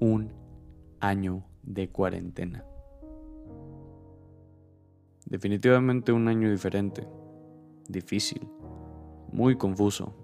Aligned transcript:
un 0.00 0.32
año 1.00 1.44
de 1.62 1.88
cuarentena. 1.90 2.64
Definitivamente 5.26 6.12
un 6.12 6.28
año 6.28 6.50
diferente, 6.50 7.06
difícil, 7.88 8.48
muy 9.32 9.56
confuso. 9.56 10.14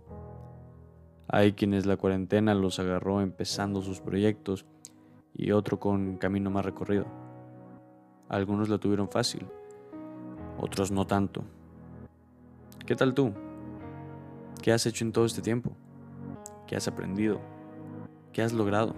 Hay 1.28 1.52
quienes 1.52 1.86
la 1.86 1.96
cuarentena 1.96 2.54
los 2.54 2.78
agarró 2.78 3.20
empezando 3.20 3.82
sus 3.82 4.00
proyectos 4.00 4.64
y 5.34 5.50
otro 5.50 5.80
con 5.80 6.16
camino 6.16 6.50
más 6.50 6.64
recorrido. 6.64 7.06
Algunos 8.28 8.68
la 8.68 8.78
tuvieron 8.78 9.08
fácil, 9.10 9.46
otros 10.58 10.90
no 10.90 11.06
tanto. 11.06 11.44
¿Qué 12.86 12.94
tal 12.94 13.14
tú? 13.14 13.32
¿Qué 14.62 14.72
has 14.72 14.86
hecho 14.86 15.04
en 15.04 15.12
todo 15.12 15.26
este 15.26 15.42
tiempo? 15.42 15.72
¿Qué 16.66 16.76
has 16.76 16.88
aprendido? 16.88 17.40
¿Qué 18.32 18.42
has 18.42 18.52
logrado? 18.52 18.94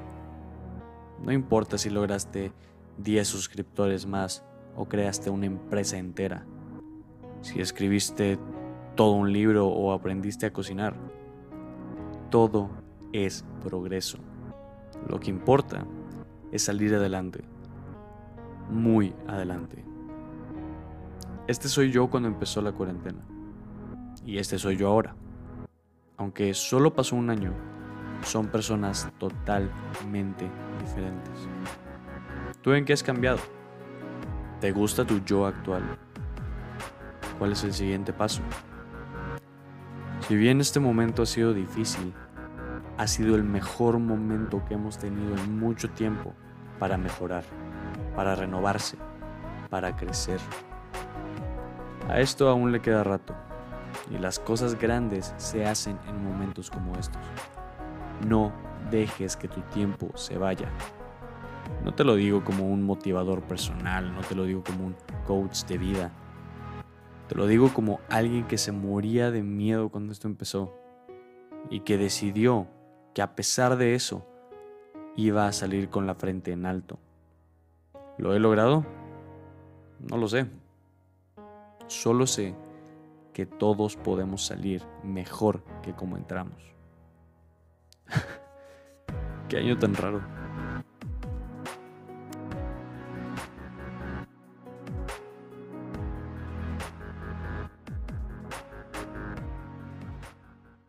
No 1.22 1.32
importa 1.32 1.78
si 1.78 1.90
lograste 1.90 2.52
10 2.98 3.26
suscriptores 3.26 4.06
más 4.06 4.44
o 4.76 4.86
creaste 4.86 5.30
una 5.30 5.46
empresa 5.46 5.98
entera. 5.98 6.46
Si 7.40 7.60
escribiste 7.60 8.38
todo 8.96 9.12
un 9.12 9.32
libro 9.32 9.68
o 9.68 9.92
aprendiste 9.92 10.46
a 10.46 10.52
cocinar. 10.52 10.96
Todo 12.30 12.70
es 13.12 13.44
progreso. 13.62 14.18
Lo 15.08 15.20
que 15.20 15.30
importa 15.30 15.86
es 16.50 16.64
salir 16.64 16.94
adelante. 16.94 17.44
Muy 18.70 19.14
adelante. 19.28 19.84
Este 21.46 21.68
soy 21.68 21.92
yo 21.92 22.08
cuando 22.10 22.28
empezó 22.28 22.60
la 22.60 22.72
cuarentena. 22.72 23.20
Y 24.24 24.38
este 24.38 24.58
soy 24.58 24.76
yo 24.76 24.88
ahora. 24.88 25.14
Aunque 26.16 26.52
solo 26.54 26.94
pasó 26.94 27.14
un 27.14 27.30
año, 27.30 27.52
son 28.24 28.48
personas 28.48 29.08
totalmente 29.18 30.50
diferentes. 30.86 31.48
¿Tú 32.62 32.72
en 32.72 32.84
qué 32.84 32.92
has 32.92 33.02
cambiado? 33.02 33.38
¿Te 34.60 34.72
gusta 34.72 35.04
tu 35.04 35.20
yo 35.24 35.46
actual? 35.46 35.82
¿Cuál 37.38 37.52
es 37.52 37.64
el 37.64 37.74
siguiente 37.74 38.12
paso? 38.12 38.40
Si 40.26 40.36
bien 40.36 40.60
este 40.60 40.80
momento 40.80 41.22
ha 41.22 41.26
sido 41.26 41.52
difícil, 41.52 42.14
ha 42.96 43.06
sido 43.06 43.36
el 43.36 43.44
mejor 43.44 43.98
momento 43.98 44.64
que 44.66 44.74
hemos 44.74 44.98
tenido 44.98 45.36
en 45.36 45.58
mucho 45.58 45.90
tiempo 45.90 46.32
para 46.78 46.96
mejorar, 46.96 47.44
para 48.14 48.34
renovarse, 48.34 48.96
para 49.68 49.94
crecer. 49.94 50.40
A 52.08 52.20
esto 52.20 52.48
aún 52.48 52.72
le 52.72 52.80
queda 52.80 53.04
rato, 53.04 53.34
y 54.10 54.18
las 54.18 54.38
cosas 54.38 54.78
grandes 54.78 55.34
se 55.36 55.66
hacen 55.66 55.98
en 56.08 56.24
momentos 56.24 56.70
como 56.70 56.94
estos. 56.96 57.22
No 58.24 58.52
dejes 58.90 59.36
que 59.36 59.48
tu 59.48 59.60
tiempo 59.62 60.10
se 60.16 60.38
vaya. 60.38 60.70
No 61.84 61.94
te 61.94 62.04
lo 62.04 62.14
digo 62.14 62.44
como 62.44 62.68
un 62.68 62.82
motivador 62.82 63.42
personal, 63.42 64.14
no 64.14 64.20
te 64.22 64.34
lo 64.34 64.44
digo 64.44 64.62
como 64.64 64.86
un 64.86 64.96
coach 65.26 65.64
de 65.64 65.78
vida. 65.78 66.12
Te 67.28 67.34
lo 67.34 67.46
digo 67.46 67.72
como 67.74 68.00
alguien 68.08 68.46
que 68.46 68.58
se 68.58 68.72
moría 68.72 69.30
de 69.30 69.42
miedo 69.42 69.88
cuando 69.88 70.12
esto 70.12 70.28
empezó 70.28 70.74
y 71.70 71.80
que 71.80 71.98
decidió 71.98 72.68
que 73.14 73.22
a 73.22 73.34
pesar 73.34 73.76
de 73.76 73.94
eso 73.94 74.24
iba 75.16 75.48
a 75.48 75.52
salir 75.52 75.88
con 75.88 76.06
la 76.06 76.14
frente 76.14 76.52
en 76.52 76.66
alto. 76.66 76.98
¿Lo 78.18 78.34
he 78.34 78.38
logrado? 78.38 78.84
No 79.98 80.16
lo 80.16 80.28
sé. 80.28 80.46
Solo 81.88 82.26
sé 82.26 82.54
que 83.32 83.46
todos 83.46 83.96
podemos 83.96 84.46
salir 84.46 84.82
mejor 85.02 85.64
que 85.82 85.94
como 85.94 86.16
entramos. 86.16 86.75
Qué 89.48 89.58
año 89.58 89.78
tan 89.78 89.94
raro. 89.94 90.35